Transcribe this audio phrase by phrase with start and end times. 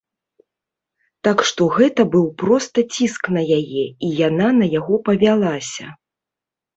[1.25, 5.85] Так што гэта быў проста ціск на яе і яна на яго павялася.